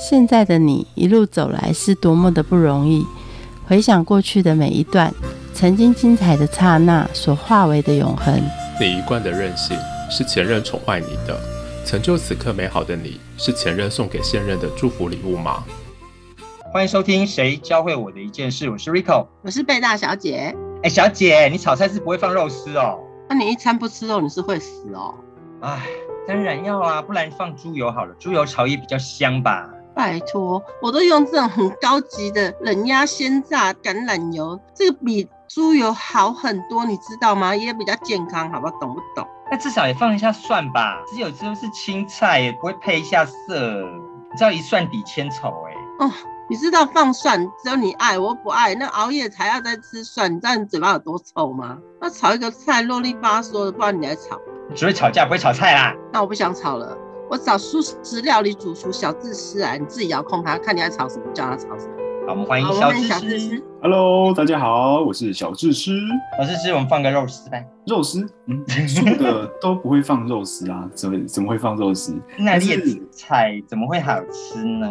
[0.00, 3.04] 现在的你一路走来是多么的不容易。
[3.66, 5.12] 回想过去的每一段，
[5.52, 8.40] 曾经精彩的刹那所化为的永恒。
[8.80, 9.76] 你一贯的任性
[10.08, 11.36] 是前任宠坏你的，
[11.84, 15.64] 成就此刻美好的你是前任送给现任的祝福礼物吗？
[16.72, 20.54] 欢迎收听《谁教会我的一件事》，我是 Rico，我是贝大小姐。
[20.84, 23.00] 哎，小姐，你炒菜是不会放肉丝哦？
[23.28, 25.12] 那你一餐不吃肉，你是会死哦？
[25.60, 25.82] 哎，
[26.28, 29.68] 当然要啊，不然放猪油好了，猪油炒也比较香吧。
[29.98, 37.56] 拜托，我都用这种很高级的冷压鲜榨橄榄油，这个比猪油好很多，你知道吗？
[37.56, 38.72] 也比较健康，好不好？
[38.78, 39.26] 懂不懂？
[39.50, 43.32] 那至少也放一下蒜吧，只有都是青菜，也不会配一下色。
[44.30, 46.06] 你知道一蒜抵千丑哎。
[46.06, 46.12] 哦，
[46.48, 48.76] 你知道放蒜只有你爱，我不爱。
[48.76, 51.76] 那熬夜才要在吃蒜，你知道你嘴巴有多臭吗？
[52.00, 54.38] 那炒一个菜啰里吧嗦的，不然你来炒。
[54.76, 55.92] 只会吵架，不会炒菜啦。
[56.12, 56.96] 那我不想炒了。
[57.30, 61.92] 我找素食料理主厨小智师啊，你自己遥控他，看你要炒什么，叫他炒什么。
[62.26, 62.66] 好，我们欢迎
[63.02, 63.62] 小智师。
[63.82, 65.92] Hello，大家好，我是小智师。
[66.38, 67.68] 小智师，我们放个肉丝呗。
[67.86, 72.16] 肉丝，嗯，素的都不会放肉丝啊，怎么怎么会放肉丝？
[72.38, 74.88] 那叶子菜怎么会好吃呢？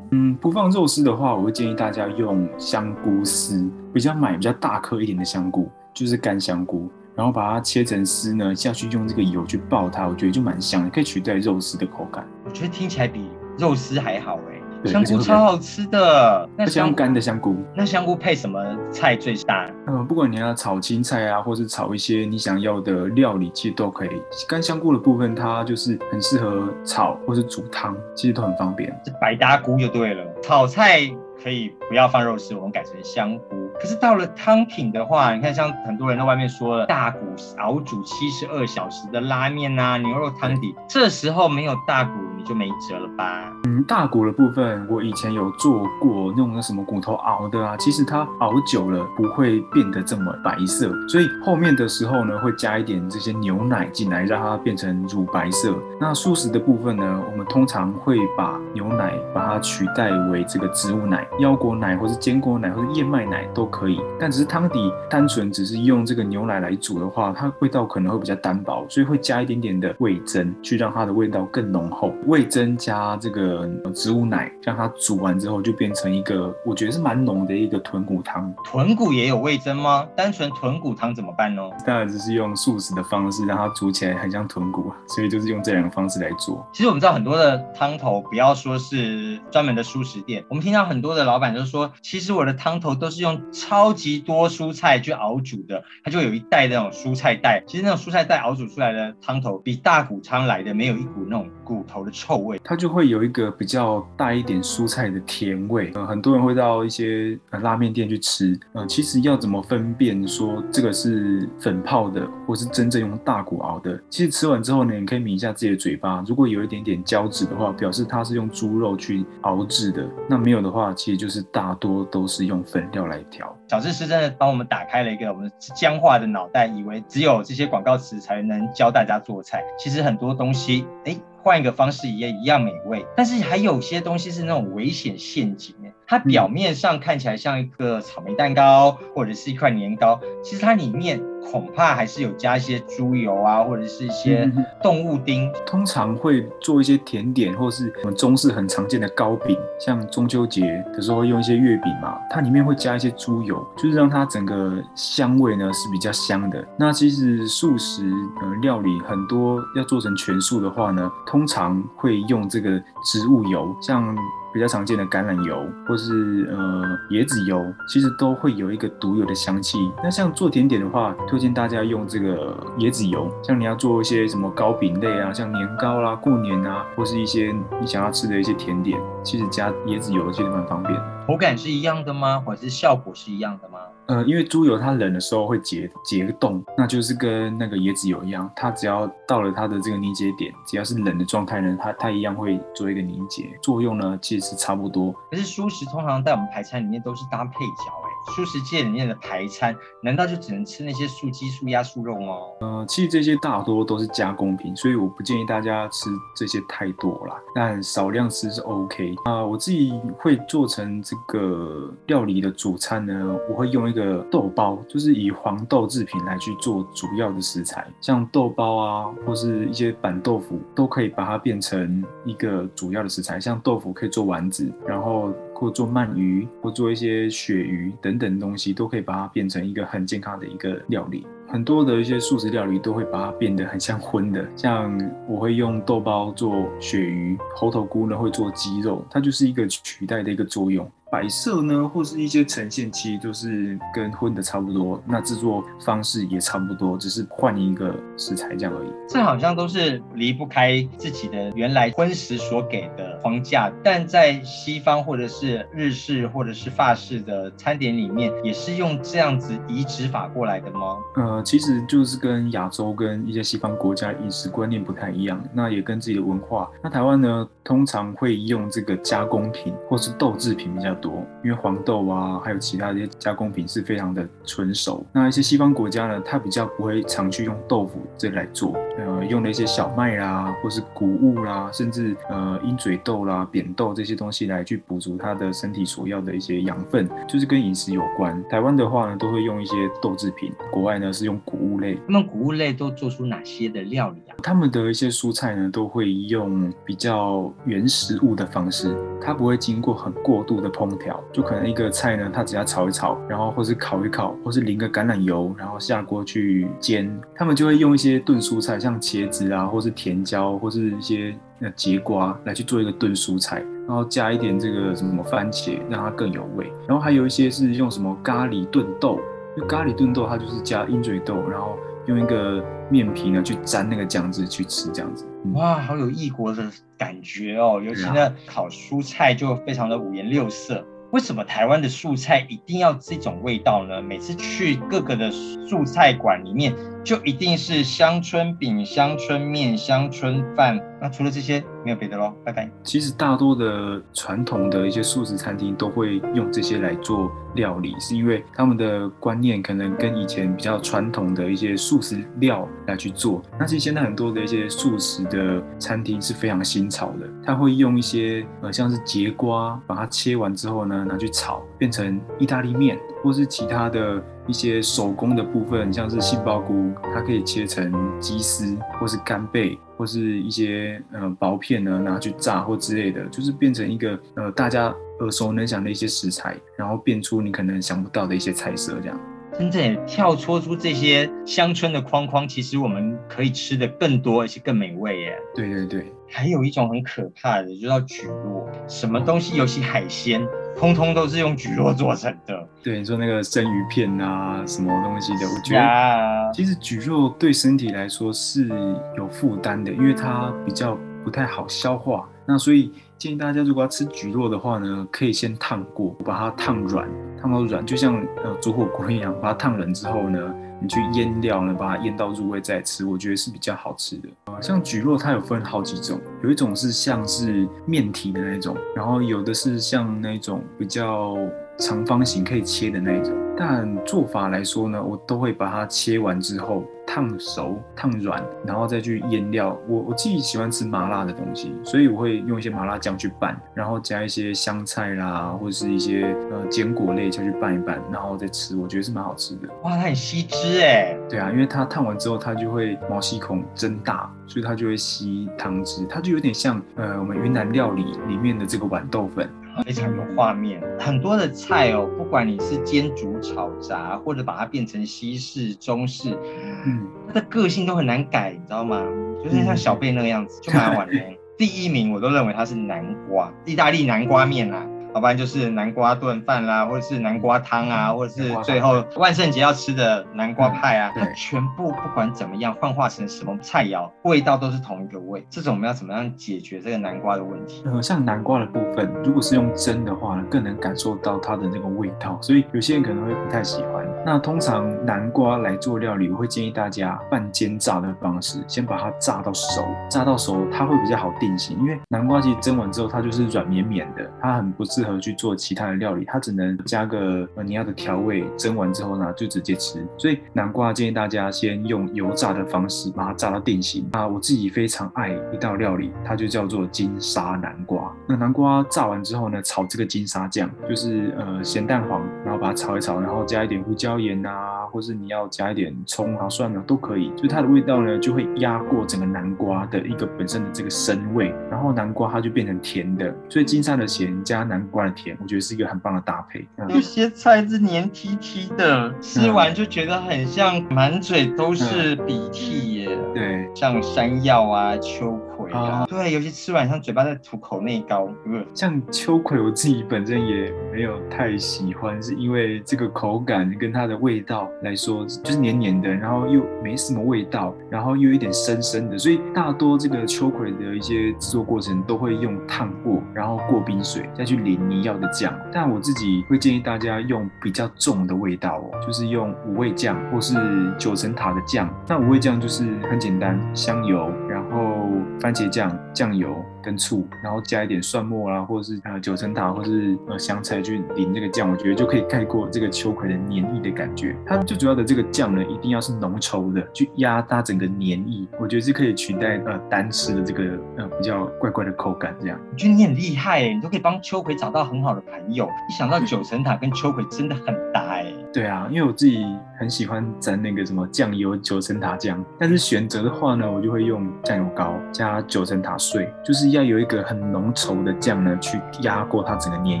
[0.10, 6.90] 嗯，不放肉丝的话，我会建议大家用香菇丝，比较买比较大颗一点的香菇，就是干香菇。
[7.18, 12.24] 然后把它切成丝呢，下去用这个油去爆它，我觉得就蛮香的，可以取代肉丝的口感。
[12.44, 16.48] 我觉得听起来比肉丝还好哎，香菇超好吃的。
[16.56, 19.68] 那香干的香菇，那香菇配什么菜最搭？
[19.88, 24.10] 嗯，不管你要炒青菜啊，或是炒一些你想要的料理，其实都可以。
[24.48, 28.96] 干香菇的部分，它就是很适合炒或是煮汤，其实都很方便。
[29.04, 31.00] 这百搭菇就对了，炒菜
[31.42, 33.68] 可以不要放肉丝，我们改成香菇。
[33.80, 37.20] 可是到了汤品的话，你看像很多人在外面说了大骨
[37.58, 43.52] 熬煮七十二小时的拉面啊，牛肉汤底，这时候没有大骨你就没辙了吧？
[43.64, 55.72] 嗯，大骨的部分我以前有做过那种什么骨头熬的啊，其实它熬久了不会变得这么白色，所以后面的时候呢会加一点这些牛奶进来，让它变成乳白色。
[56.00, 63.68] 那素食的部分呢，我们通常会把牛奶把它取代为这个植物奶、腰果奶或是坚果奶或是燕麦奶都。
[63.70, 72.14] 可以，但只是汤底单纯只是用这个牛奶来煮的话，它味道可能会比较单薄，所以会加一点点的味增，去让它的味道更浓厚。
[72.26, 78.52] 味增加这个植物奶，让它煮完之后就变成一个我觉得是蛮浓的一个豚骨汤。
[78.64, 80.08] 豚骨也有味增吗？
[80.16, 81.62] 单纯豚骨汤怎么办呢？
[81.86, 86.66] 当然只是用素食的方式让它煮起来很像豚骨，所以就是用这两个方式来做。
[86.72, 93.38] 其实我们知道很多的汤头，不要说是专门的素食店，我们听到很多的老板就说，其实我的汤头都是用。
[93.50, 97.62] 超级多蔬菜去熬煮的，它就有一袋那种蔬菜袋。
[97.66, 105.92] 其实那种蔬菜袋熬煮出来的汤头，比大骨汤来的没有一股那种骨头的臭味，它就会有一个比较带一点蔬菜的甜味。
[105.94, 114.00] 呃，很多人会到一些呃拉面店去吃，呃，其实要怎么分辨说这个是粉泡的，或是真正用大骨熬的？
[114.08, 123.54] 其实吃完之后呢，你可以抿一下自己的嘴巴，如果有一点点胶质的话，表示它是用猪肉去熬制的；那没有的话，其实就是大多都是用粉料来调。
[123.68, 129.62] 小智是真的帮我们打开了一个我们僵化的脑袋，以为只有这些广告词才能教大家做菜。
[129.78, 131.14] 其实很多东西，哎，
[131.48, 133.06] 换一个方式也一样美味。
[133.16, 135.74] 但是还有些东西是那种危险陷阱，
[136.06, 141.18] 它表面上看起来像一个草莓蛋糕或者是一块年糕，其实它里面。
[141.50, 144.50] 恐怕还是有加一些猪油啊，或者是一些
[144.82, 145.50] 动物丁。
[145.66, 156.66] 通常会做一些甜点，或是我们中式很常见的糕饼，像中秋节的时候会用一些月饼嘛，它里面会加一些猪油，就是让它整个香味呢是比较香的。
[156.76, 158.10] 那其实素食
[158.42, 164.16] 呃料理很多要做成全素的话呢，通常会用这个植物油，像。
[164.52, 169.78] 比较常见的橄榄油或是呃椰子油，其实都会有一个独有的香气。
[170.02, 173.30] 那像做甜点的话，推荐大家用这个椰子油。
[173.42, 180.98] 像你要做一些什么糕饼类啊，像年糕啦、过年啊，或是一些你想要吃的一些甜点，其实加椰子油其实蛮方便。
[181.28, 182.40] 口感是一样的吗？
[182.40, 183.78] 或者是效果是一样的吗？
[184.06, 195.12] 呃，因为猪油它冷的时候会结结个冻，那就是跟那个椰子油一样，它只要到了它的这个凝结点，只要是冷的状态呢，它它一样会做一个凝结作用呢，其实是差不多。
[195.30, 202.36] 可是素食通常在我们排餐里面都是搭配角，哎，素食界里面的排餐，难道就只能吃那些素鸡、素鸭、素肉吗？
[202.60, 223.38] 呃，其实这些大多都是加工品，所以我不建议大家吃这些太多啦，但少量吃是 OK 啊、我自己会做成这个料理的主餐呢，我会用一个豆包，就是以黄豆制品来去做主要的食材，像豆包啊，或是一些板豆腐，都可以把它变成一个主要的食材。
[223.38, 231.26] 像豆腐可以做丸子，然后或做鳗鱼，或做一些鳕鱼等等东西，都可以把它变成一个很健康的一个料理。
[231.48, 234.96] 很多的一些素食料理都会把它变得很像荤的，像
[235.26, 240.88] 我会用豆包做鳕鱼，猴头菇呢会做鸡肉，它就是一个取代的一个作用。
[241.10, 248.88] 摆设呢，或是一些呈现，其实都是跟荤的差不多，那制作方式也差不多，只是换一个食材这样而已。
[249.08, 260.96] 这好像都是离不开自己的原来荤食所给的框架，但在西方或者是日式或者是法式的餐点里面，也是用这样子移植法过来的吗？
[261.16, 266.70] 呃，其实就是跟亚洲跟一些西方国家饮食观念不太一样，那也跟自己的文化。
[266.82, 275.04] 那台湾呢，通常会用这个加工品或是豆制品比较多，因为黄豆啊，还有其他的一些加工品是非常的纯熟。
[275.12, 288.42] 那一些西方国家呢，它比较不会常去用豆腐这来做，呃，用了一些小麦啦，或是谷物啦，甚至呃鹰嘴豆啦、扁豆这些东西来去补足它的身体所要的一些养分，就是跟饮食有关。
[288.48, 291.96] 台湾的话呢，都会用一些豆制品，国外呢是用谷物类。
[292.06, 294.22] 他们谷物类都做出哪些的料理？
[294.40, 307.20] 他们的一些蔬菜呢，都会用比较原食物的方式，它不会经过很过度的烹调，就可能一个菜呢，它只要炒一炒，然后或是烤一烤，或是淋个橄榄油，然后下锅去煎。
[307.34, 316.72] 他们就会用一些炖蔬菜，像茄子啊，或是甜椒，或是一些呃节瓜来去做一个炖蔬菜，然后加一点这个什么番茄，让它更有味。
[316.86, 319.18] 然后还有一些是用什么咖喱炖豆，
[319.56, 321.76] 因为咖喱炖豆它就是加鹰嘴豆，然后
[322.08, 325.24] 用一个面皮呢去沾那个酱汁去吃，这样子。
[325.54, 326.66] 哇，好有异国的
[326.96, 327.80] 感觉哦！
[327.84, 330.84] 尤其对呢，烤蔬菜就非常的五颜六色。
[331.10, 334.02] 为什么台湾的素菜一定要这种味道呢？
[334.02, 336.74] 每次去各个的素菜馆里面，
[337.04, 340.78] 就一定是乡村饼、乡村面、乡村饭。
[341.00, 342.32] 那除了这些，没有别的喽。
[342.44, 342.70] 拜拜。
[342.82, 353.42] 其实大多的传统的一些素食餐厅都会用这些来做料理，是因为他们的观念可能跟以前比较传统的一些素食料来去做。
[353.58, 369.78] 那其实现在很多的一些素食的餐厅是非常新潮的，他会用一些呃像是节瓜，把它切完之后呢拿去炒，变成意大利面，或是其他的一些手工的部分，像是杏鲍菇，它可以切成鸡丝或是干贝。
[369.98, 379.20] 或是一些呃薄片呢拿去炸或之类的，就是变成一个呃大家耳熟能详的一些食材，然后变出你可能想不到的一些菜色这样。
[379.58, 385.36] 真正跳脱出这些乡村的框框，其实我们可以吃的更多，而且更美味耶。
[385.52, 390.46] 对对对，还有一种很可怕的，就叫蒟蒻，什么东西，尤其海鲜，
[390.76, 392.68] 通通都是用蒟蒻做成的。
[392.84, 398.68] 对你说那个生鱼片啊，什么东西的，我觉得，其实蒟蒻对身体来说是
[399.16, 402.28] 有负担的，因为它比较不太好消化。
[402.48, 407.06] 那所以建议大家如果要吃蒟蒻的话呢，可以先烫过，把它烫软，
[407.38, 414.28] 烫到软，就像呃煮火锅一样，把它烫软之后呢，你去腌料呢，把它腌到入味再吃，我觉得是比较好吃的。
[414.62, 421.36] 像蒟蒻它有分好几种，有一种是像是面体的那种，然后有的是像那种比较
[421.78, 423.36] 长方形可以切的那一种。
[423.58, 426.82] 但做法来说呢，我都会把它切完之后
[427.18, 429.76] 烫熟、烫软，然后再去腌料。
[429.88, 439.68] 我我自己喜欢吃麻辣的东西，所以我会用一些麻辣酱去拌，然后加一些香菜啦，或者是一些呃坚果类下去拌一拌，然后再吃，我觉得是蛮好吃的。
[439.82, 441.18] 哇，它很吸汁哎。
[441.28, 449.50] 对啊，因为它烫完之后，它就会毛细孔增大，所以它就会吸汤汁，它就有点像呃我们云南料理里面的这个豌豆粉。
[449.84, 456.36] 非常有画面，很多的菜哦，不管你是煎、煮、炒、炸，或者把它变成西式、中式，
[456.84, 459.02] 嗯，它的个性都很难改，你知道吗？
[459.42, 461.14] 就是像小贝那个样子，就蛮好玩的。
[461.56, 464.86] 第一名我都认为它是南瓜，意大利南瓜面啦。
[465.14, 475.46] 要不然就是南瓜炖饭啦，或者是南瓜汤啊，或者是最后万圣节要吃的南瓜派啊，它全部不管怎么样幻化成什么菜肴，味道都是同一个味。
[475.50, 477.82] 这种我们要怎么样解决这个南瓜的问题？
[477.86, 484.06] 呃，像南瓜的部分，如果是用蒸的话呢，更能感受到它的那个味道，所以有些人可能会不太喜欢。
[484.26, 500.04] 那通常南瓜来做料理，我会建议大家半煎炸的方式，先把它炸到熟，炸到熟它会比较好定型，因为南瓜其实蒸完之后它就是软绵绵的，它很不是适合去做其他的料理，它只能加个你要的调味，蒸完之后呢就直接吃。
[500.16, 504.26] 所以南瓜建议大家先用油炸的方式把它炸到定型啊。
[504.26, 508.12] 我自己非常爱一道料理，它就叫做金沙南瓜。
[508.26, 526.66] 那南瓜炸完之后呢，炒这个金沙酱，就是呃咸蛋黄，然后把它炒一炒，然后加一点胡椒盐啊，或是你要加一点葱啊蒜啊都可以，就它的味道呢就会压过整个南瓜的一个本身的这个生味，然后南瓜它就变成甜的，所以金沙的咸加南瓜的甜，我觉得是一个很棒的搭配。
[526.76, 526.88] 嗯。
[526.90, 555.52] 有些菜是黏 T T 的，吃完就觉得很像满嘴都是鼻涕耶，对，像山药啊、秋葵啊，啊对，尤其吃完像嘴巴在吐口内膏，呃像秋葵，我自己本身也没有太喜欢，是因为这个口感跟它的味道来说，就是黏黏的，然后又没什么味道，然后又有一点生生的，所以大多这个秋葵的一些制作过程都会用烫过，然后过冰水再去淋你要的酱。
[555.72, 560.54] 但我自己会建议大家用比较重的味道哦，就是用五味酱或是
[560.98, 561.88] 九层塔的酱。
[562.06, 565.08] 那五味酱就是很简单，香油，然后
[565.40, 574.36] 番茄酱、酱油跟醋，然后加一点蒜末啦，或者是呃九层塔或是呃香菜去淋这个酱，我觉得就可以盖过这个秋葵的黏腻的感觉。
[574.46, 580.64] 它最主要的这个酱呢，一定要是浓稠的，去压它整个黏腻，我觉得是可以取代呃单吃的这个
[580.96, 582.58] 呃比较怪怪的口感这样。
[582.72, 585.68] 我觉得你很厉害耶，你都可以帮秋葵找到很好的朋友。
[585.88, 589.44] 一想到九层塔跟秋葵真的很搭哎，对啊，因为我自己
[589.78, 600.00] 很喜欢沾那个什么酱油九层塔酱，但是选择的话呢，我就会用酱油膏加九层塔碎，就是要有一个很浓稠的酱呢，去压过它整个黏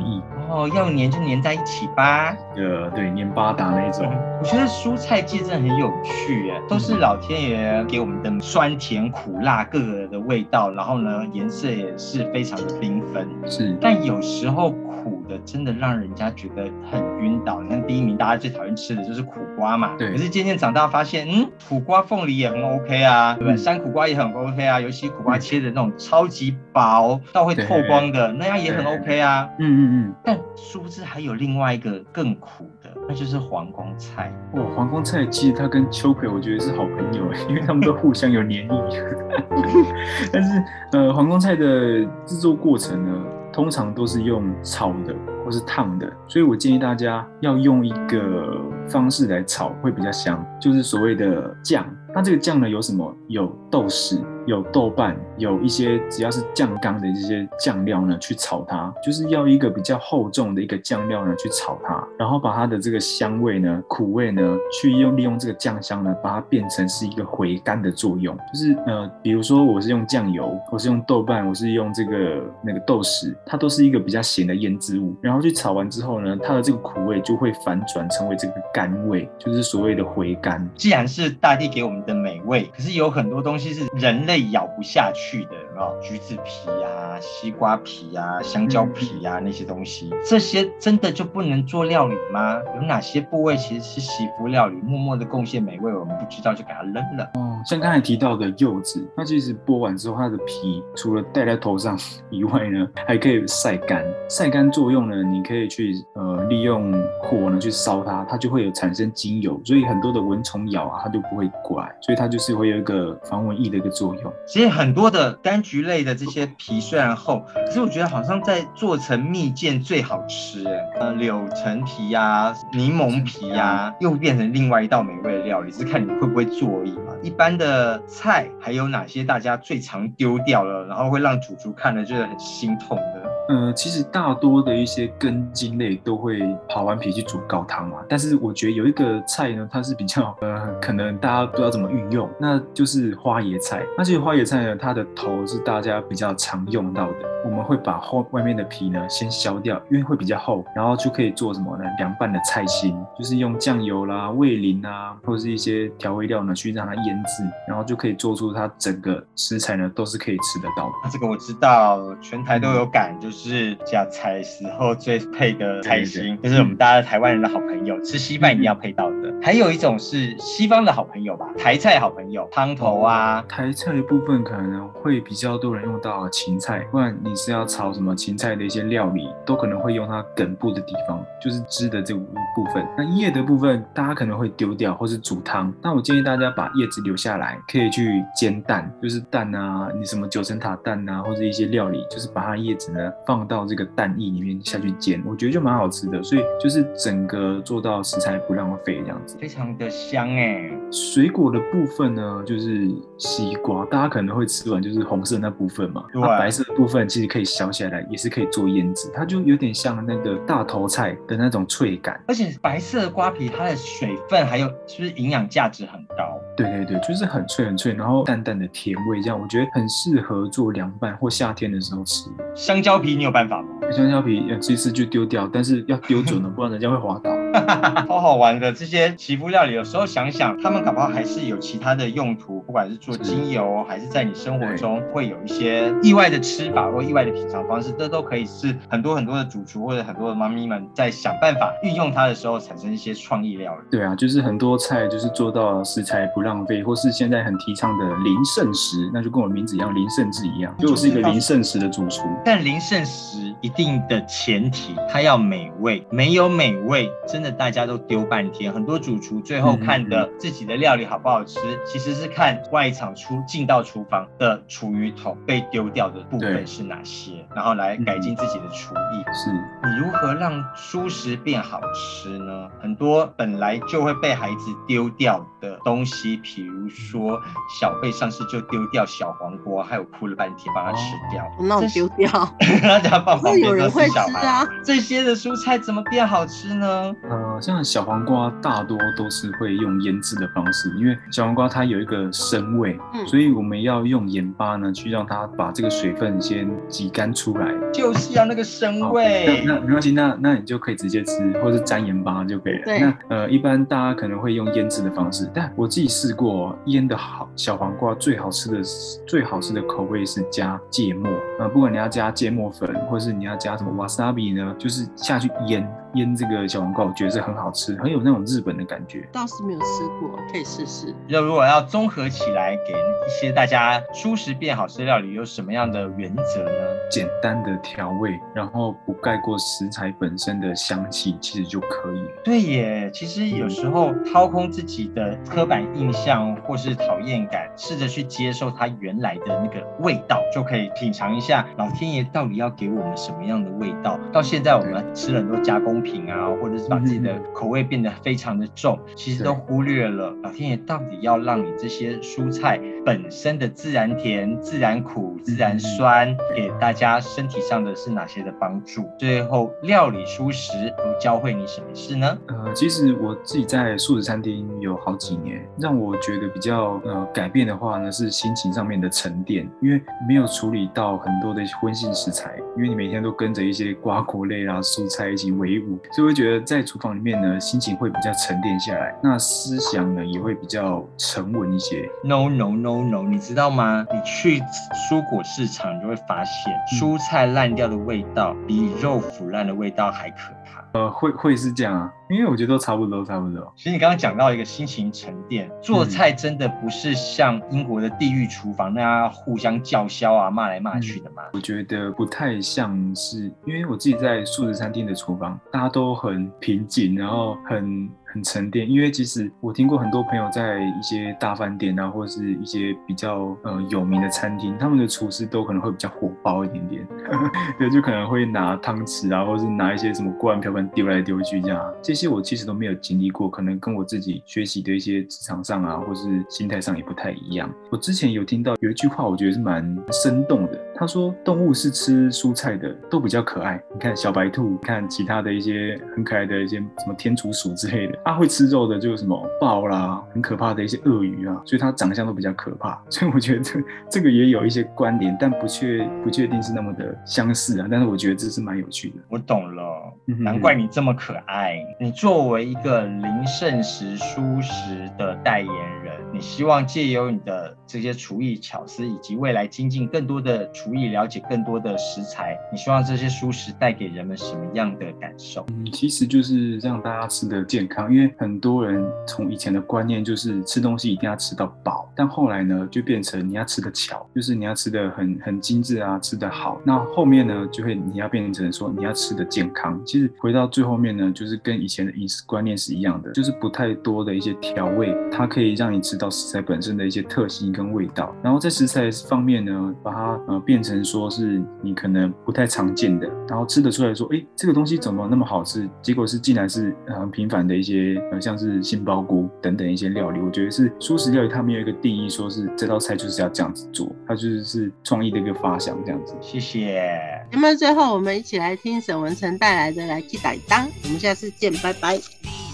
[0.00, 2.36] 液，哦，要黏就黏在一起吧。
[2.56, 4.06] 呃，对，黏巴达那一种。
[4.40, 13.28] 我觉得蔬菜界真的很有趣耶，都是老天爷给我们的酸甜苦辣各个的味道，然后呢颜色也是非常的缤纷。
[13.46, 14.74] 是，但有时候
[15.08, 17.60] 苦的真的让人家觉得很晕倒。
[17.62, 23.54] 你看第一名大家最讨厌吃的就是苦瓜嘛，对可是渐渐长大发现，嗯，苦瓜凤梨也很 OK 啊，对不对？
[23.54, 29.48] 嗯山苦瓜也很 OK 啊，尤其苦瓜切的那种超级薄到会透光的，那样也很 OK 啊。
[29.58, 30.14] 嗯嗯嗯。
[30.24, 34.32] 但殊不知还有另外一个更苦的，那就是黄光菜。
[34.52, 38.70] 哇，黄光菜其实它跟秋葵我觉得是好朋友哎，因为他们都互相有黏腻。
[40.32, 40.62] 但是
[40.92, 43.12] 呃，黄光菜的制作过程呢，
[43.52, 45.14] 通常都是用炒的
[45.44, 51.86] 或是烫的，所以我建议大家要用一个方式来炒会比较香，就是所谓的酱。
[52.14, 53.14] 那这个酱呢有什么？
[53.28, 68.34] 有豆豉，有豆瓣，有一些只要是酱缸的这些酱料呢，去炒它，就是要一个比较厚重的一个酱料呢去炒它，然后把它的这个香味呢、苦味呢，去用利用这个酱香呢，把它变成是一个回甘的作用。
[68.50, 80.66] 就是呃，比如说我是用酱油，我是用豆瓣，我是用这个那个豆豉，它都是一个比较咸的腌制物，然后去炒完之后呢，它的这个苦味就会反转成为这个甘味，就是所谓的回甘。
[80.74, 86.00] 既然是大地给我们的美味，可是有很多东西是人类咬不下去的，有没有？
[86.00, 92.60] 橘子皮啊、西瓜皮啊、香蕉皮啊、那些东西，这些真的就不能做料理吗？
[92.76, 97.30] 有哪些部位其实是媳妇料理，默默的贡献美味，我们不知道就给它扔了。
[97.34, 101.98] 哦，像刚才提到的柚子，它其实剥完之后，它的皮除了戴在头上
[102.30, 104.04] 以外呢，还可以晒干。
[104.28, 114.32] 晒干作用呢，你可以去呃利用火呢去烧它，它就会有产生精油，所以很多的蚊虫咬啊，它就不会过来，所以它就是会有一个防蚊疫的一个作用。
[114.46, 120.74] 其实很多的柑橘类的这些皮虽然厚，可是我觉得好像在做成蜜饯最好吃哎。
[121.00, 127.14] 呃，柳橙皮呀、柠檬皮呀、又变成另外一道美味的料理，是看你会不会做而已嘛。
[127.22, 133.17] 一般的菜还有哪些大家最常丢掉了，然后会让主厨看了觉得很心痛的？
[133.48, 136.38] 呃，其实大多的一些根茎类都会
[136.68, 143.82] 刨完皮去煮高汤嘛，但是我觉得有一个菜呢，它是比较呃，可能大家不知道怎么运用，那就是花椰菜。
[143.96, 151.84] 那其实花椰菜呢，它的头是大家比较常用到的，我们会把后外面的皮呢先削掉，因为会比较厚，然后就可以做什么呢？
[151.98, 161.10] 凉拌的菜心，就是用酱油啦、味淋啊，或者是一些调味料呢去让它腌制，然后就可以做出它整个食材呢都是可以吃得到的。
[161.10, 163.37] 这个我知道，全台都有感，就是
[163.84, 169.32] 夹菜时候最配的菜心，就是我们大家台湾人的好朋友，吃稀饭一定要配到的。
[169.40, 182.84] 还有一种是西方的好朋友吧，台菜好朋友，汤头啊，台菜的部分可能会比较多人用到芹菜，不然你是要炒什么芹菜的一些料理，都可能会用它梗部的地方，就是枝的这个部分。
[182.96, 185.72] 那叶的部分，大家可能会丢掉或是煮汤。
[185.82, 196.22] 那我建议大家把叶子留下来，可以去煎蛋，就是蛋啊，你什么九层塔蛋啊，或者一些料理，就是把它叶子呢放到这个蛋液里面下去煎，我觉得就蛮好吃的。
[196.22, 199.36] 所以就是整个做到食材不浪费这样子。
[199.38, 200.70] 非常的香哎。
[200.90, 212.18] 水果的部分呢，就是西瓜，大家可能会吃完就是红色那部分嘛，对它白色的部分其实可以削下来，也是可以做腌制，它就有点像那个大头菜的那种脆感。
[212.26, 216.40] 而且白色的瓜皮，它的水分还有是不是营养价值很高？
[216.56, 222.30] 对对对，就是很脆很脆，然后淡淡的甜味，这样我觉得很适合做凉拌或夏天的时候吃。
[222.54, 223.68] 香蕉皮你有办法吗？
[223.90, 227.30] 香蕉皮呃其实就丢掉，但是要丢准了， 不然人家会滑倒。
[228.08, 243.80] 好好玩的这些祈福料理，有时候想想，他们搞不好还是有其他的用途，不管是做精油，还是在你生活中会有一些意外的吃法或意外的品尝方式，这都可以是很多很多的主厨或者很多的妈咪们在想办法运用它的时候产生一些创意料理。
[243.90, 252.22] 对啊，就是很多菜就是做到食材不浪费，或是现在很提倡的零剩食，那就跟我名字一样，零剩制一样，所以我是一个零剩食的主厨。
[252.44, 258.72] 但零剩食一定的前提，它要美味，没有美味，真的大家都丢半天。
[258.72, 269.24] 很多主厨最后看的自己的料理好不好吃，其实是看外场出进到厨房的厨余桶被丢掉的部分是哪些，然后来改进自己的厨艺。
[269.32, 272.68] 是，你如何让蔬食变好吃呢？
[272.82, 277.40] 很多本来就会被孩子丢掉的东西，比如说
[277.78, 281.48] 小贝上次就丢掉小黄瓜，还有哭了半天把它吃掉。
[281.60, 282.28] 那我丢掉。
[282.82, 284.68] 大家放旁边有人会都是小孩吃啊。
[284.84, 287.14] 这些的蔬菜怎么变好吃呢？
[287.30, 297.72] 呃，像小黄瓜大多都是会用腌制的方式，因为小黄瓜它有一个生味，嗯所以我们要用盐巴呢去让它把这个水分先挤干出来。
[297.92, 299.62] 就是要那个生味。
[299.64, 302.84] 那那没关系，那那你就可以直接吃，或者沾盐巴就可以了。
[302.84, 308.80] 对那呃，一般大家可能会用腌制的方式，但我自己试过腌的好小黄瓜，最好吃的
[309.26, 311.30] 最好吃的口味是加芥末。
[311.58, 315.86] 呃，不管你要加芥末粉，或是你要加什么 wasabi 呢，就是下去腌
[316.18, 319.28] 腌这个小黄瓜，我觉得是很好吃，很有那种日本的感觉。
[319.32, 321.14] 倒是没有吃过，可以试试。
[321.28, 326.88] 就如果要综合起来，给一些大家舒适变好吃的料理，有什么样的原则呢？
[327.10, 332.42] 简单的调味，然后不盖过食材本身的香气，其实就可以了。
[332.44, 344.18] 对耶，其实有时候掏空自己的刻板印象或是讨厌感，试着去接受它原来的那个味道，就可以品尝一下老天爷到底要给我们什么样的味道。
[344.32, 359.04] 到现在我们吃了很多加工品啊，或者是把自己的口味变得非常的重，其实都忽略了老天爷到底要让你这些蔬菜本身的自然甜、自然苦、自然酸，给大家身体上的是哪些的帮助。
[359.18, 362.38] 最后，料理蔬食都教会你什么事呢？
[362.46, 382.08] 呃，其实我自己在素食餐厅有好几年，让我觉得比较呃改变的话呢，是心情上面的沉淀，因为没有处理到很多的荤性食材，因为你每天都跟着一些瓜果类啊、蔬菜一起为伍，所以会觉得在厨房里面呢，心情会比较沉淀下来，那思想呢也会比较沉稳一些。
[382.22, 384.06] No no no no，你知道吗？
[384.12, 384.60] 你去
[385.08, 390.84] 蔬果市场，你就会发现，蔬菜烂掉的味道比肉腐烂的味道还可怕。
[390.92, 393.72] 呃，会会是这样啊，因为我觉得都差不多，差不多。
[393.76, 401.42] 其实你刚刚讲到一个心情沉淀，做菜真的不是像英国的地狱厨房那样互相叫嚣啊、骂来骂去的吗？
[401.52, 408.88] 我觉得不太像是，因为我自己在素食餐厅的厨房，大家都很平静，然后很很沉淀。
[408.88, 417.06] 因为其实我听过很多朋友在一些大饭店啊，或是一些比较呃有名的餐厅，他们的厨师都可能会比较火爆一点点，
[417.78, 421.80] 对，就可能会拿汤匙啊，或者是拿一些什么锅碗瓢盆丢来丢去这样。
[422.02, 427.70] 这些我其实都没有经历过，可能跟我自己学习的一些职场上啊，或是心态上也不太一样。
[427.90, 430.80] 我之前有听到有一句话，我觉得是蛮生动的。
[430.98, 433.80] 他说，动物是吃蔬菜的，都比较可爱。
[433.94, 443.00] 你看小白兔，看其他的一些很可爱的一些什么天竺鼠之类的，它、会吃肉的就是什么豹啦，很可怕的一些鳄鱼啊，所以它长相都比较可怕。
[443.08, 443.80] 所以我觉得这
[444.10, 447.86] 这个也有一些关联，但不确不确定是那么的相似啊。
[447.88, 449.16] 但是我觉得这是蛮有趣的。
[449.28, 451.78] 我懂了，难怪你这么可爱。
[452.00, 455.68] 你作为一个零剩食蔬食的代言
[456.02, 465.64] 人，你希望借由你的这些厨艺巧思，以及未来精进更多的厨艺，了解更多的食材，你希望这些蔬食带给人们什么样的感受？
[465.70, 476.80] 嗯，其实就是让大家吃得健康，因为很多人从以前的观念就是吃东西一定要吃到饱，但后来呢就变成你要吃得巧，就是你要吃得很很精致啊，吃得好。
[476.84, 480.00] 那后面呢就会你要变成说你要吃得健康。
[480.04, 488.34] 其实回到最后面呢，就是跟以前的饮食观念是一样的，就是不太多的一些调味，它可以让你吃到食材本身的一些特性跟味道。
[488.42, 495.90] 然后在食材方面呢，把它呃变变成说是你可能不太常见的，然后吃得出来说，哎，这个东西怎么那么好吃？
[496.00, 500.38] 结果是竟然是很平凡的一些，呃，像是杏鲍菇等等一些料理。
[500.40, 506.36] 我觉得是素食料理，它没有一个定义，说是这道菜就是要这样子做，它就是是创意的一个发想这样子。
[506.40, 507.10] 谢谢。
[507.50, 512.67] 那么最后我们一起来听沈文成带来的《来去歹当》，我们下次见，拜拜。